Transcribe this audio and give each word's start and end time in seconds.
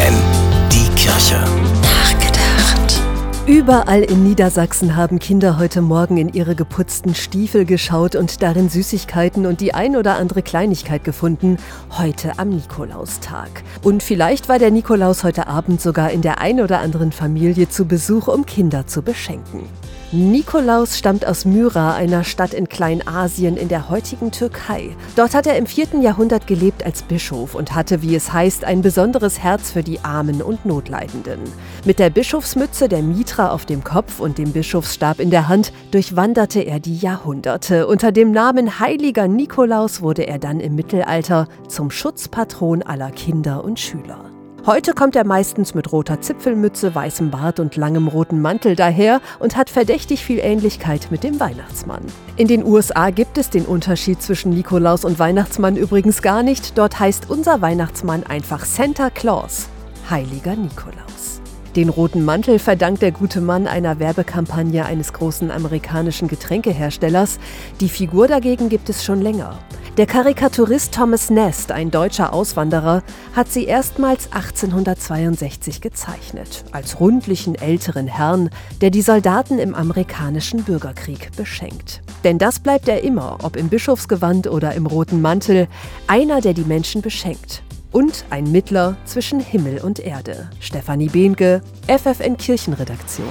FFN, 0.00 0.14
die 0.72 0.88
Kirche. 0.94 1.44
Nachgedacht. 1.82 3.00
Überall 3.46 4.02
in 4.02 4.24
Niedersachsen 4.24 4.96
haben 4.96 5.18
Kinder 5.18 5.58
heute 5.58 5.82
Morgen 5.82 6.16
in 6.16 6.32
ihre 6.32 6.54
geputzten 6.54 7.14
Stiefel 7.14 7.64
geschaut 7.64 8.14
und 8.14 8.42
darin 8.42 8.70
Süßigkeiten 8.70 9.44
und 9.44 9.60
die 9.60 9.74
ein 9.74 9.96
oder 9.96 10.16
andere 10.16 10.42
Kleinigkeit 10.42 11.04
gefunden, 11.04 11.58
heute 11.98 12.38
am 12.38 12.48
Nikolaustag. 12.48 13.62
Und 13.82 14.02
vielleicht 14.02 14.48
war 14.48 14.58
der 14.58 14.70
Nikolaus 14.70 15.22
heute 15.24 15.48
Abend 15.48 15.80
sogar 15.80 16.10
in 16.10 16.22
der 16.22 16.40
ein 16.40 16.60
oder 16.60 16.80
anderen 16.80 17.12
Familie 17.12 17.68
zu 17.68 17.84
Besuch, 17.84 18.28
um 18.28 18.46
Kinder 18.46 18.86
zu 18.86 19.02
beschenken. 19.02 19.68
Nikolaus 20.12 20.98
stammt 20.98 21.24
aus 21.24 21.44
Myra, 21.44 21.94
einer 21.94 22.24
Stadt 22.24 22.52
in 22.52 22.68
Kleinasien 22.68 23.56
in 23.56 23.68
der 23.68 23.88
heutigen 23.88 24.32
Türkei. 24.32 24.96
Dort 25.14 25.34
hat 25.34 25.46
er 25.46 25.56
im 25.56 25.66
4. 25.66 26.00
Jahrhundert 26.00 26.48
gelebt 26.48 26.84
als 26.84 27.02
Bischof 27.02 27.54
und 27.54 27.76
hatte, 27.76 28.02
wie 28.02 28.16
es 28.16 28.32
heißt, 28.32 28.64
ein 28.64 28.82
besonderes 28.82 29.38
Herz 29.38 29.70
für 29.70 29.84
die 29.84 30.00
Armen 30.00 30.42
und 30.42 30.66
Notleidenden. 30.66 31.38
Mit 31.84 32.00
der 32.00 32.10
Bischofsmütze, 32.10 32.88
der 32.88 33.02
Mitra 33.02 33.52
auf 33.52 33.66
dem 33.66 33.84
Kopf 33.84 34.18
und 34.18 34.38
dem 34.38 34.50
Bischofsstab 34.50 35.20
in 35.20 35.30
der 35.30 35.46
Hand 35.46 35.72
durchwanderte 35.92 36.62
er 36.62 36.80
die 36.80 36.96
Jahrhunderte. 36.96 37.86
Unter 37.86 38.10
dem 38.10 38.32
Namen 38.32 38.80
Heiliger 38.80 39.28
Nikolaus 39.28 40.02
wurde 40.02 40.26
er 40.26 40.40
dann 40.40 40.58
im 40.58 40.74
Mittelalter 40.74 41.46
zum 41.68 41.92
Schutzpatron 41.92 42.82
aller 42.82 43.12
Kinder 43.12 43.62
und 43.62 43.78
Schüler. 43.78 44.39
Heute 44.66 44.92
kommt 44.92 45.16
er 45.16 45.24
meistens 45.24 45.72
mit 45.72 45.90
roter 45.90 46.20
Zipfelmütze, 46.20 46.94
weißem 46.94 47.30
Bart 47.30 47.60
und 47.60 47.76
langem 47.76 48.08
roten 48.08 48.42
Mantel 48.42 48.76
daher 48.76 49.22
und 49.38 49.56
hat 49.56 49.70
verdächtig 49.70 50.22
viel 50.22 50.38
Ähnlichkeit 50.38 51.08
mit 51.10 51.24
dem 51.24 51.40
Weihnachtsmann. 51.40 52.04
In 52.36 52.46
den 52.46 52.62
USA 52.62 53.08
gibt 53.08 53.38
es 53.38 53.48
den 53.48 53.64
Unterschied 53.64 54.20
zwischen 54.20 54.50
Nikolaus 54.50 55.06
und 55.06 55.18
Weihnachtsmann 55.18 55.76
übrigens 55.76 56.20
gar 56.20 56.42
nicht. 56.42 56.76
Dort 56.76 57.00
heißt 57.00 57.30
unser 57.30 57.62
Weihnachtsmann 57.62 58.22
einfach 58.24 58.66
Santa 58.66 59.08
Claus, 59.08 59.68
heiliger 60.10 60.54
Nikolaus. 60.54 61.39
Den 61.76 61.88
roten 61.88 62.24
Mantel 62.24 62.58
verdankt 62.58 63.00
der 63.00 63.12
gute 63.12 63.40
Mann 63.40 63.68
einer 63.68 64.00
Werbekampagne 64.00 64.84
eines 64.84 65.12
großen 65.12 65.52
amerikanischen 65.52 66.26
Getränkeherstellers. 66.26 67.38
Die 67.80 67.88
Figur 67.88 68.26
dagegen 68.26 68.68
gibt 68.68 68.88
es 68.88 69.04
schon 69.04 69.22
länger. 69.22 69.56
Der 69.96 70.06
Karikaturist 70.06 70.94
Thomas 70.94 71.30
Nest, 71.30 71.70
ein 71.70 71.92
deutscher 71.92 72.32
Auswanderer, 72.32 73.04
hat 73.36 73.52
sie 73.52 73.66
erstmals 73.66 74.32
1862 74.32 75.80
gezeichnet, 75.80 76.64
als 76.72 76.98
rundlichen 76.98 77.54
älteren 77.54 78.08
Herrn, 78.08 78.50
der 78.80 78.90
die 78.90 79.02
Soldaten 79.02 79.60
im 79.60 79.74
amerikanischen 79.74 80.64
Bürgerkrieg 80.64 81.30
beschenkt. 81.36 82.02
Denn 82.24 82.38
das 82.38 82.58
bleibt 82.58 82.88
er 82.88 83.04
immer, 83.04 83.38
ob 83.42 83.56
im 83.56 83.68
Bischofsgewand 83.68 84.48
oder 84.48 84.74
im 84.74 84.86
roten 84.86 85.20
Mantel, 85.20 85.68
einer, 86.08 86.40
der 86.40 86.54
die 86.54 86.64
Menschen 86.64 87.02
beschenkt. 87.02 87.62
Und 87.92 88.24
ein 88.30 88.52
Mittler 88.52 88.96
zwischen 89.04 89.40
Himmel 89.40 89.80
und 89.80 89.98
Erde. 89.98 90.48
Stefanie 90.60 91.08
Behnke, 91.08 91.60
FFN 91.88 92.36
Kirchenredaktion. 92.36 93.26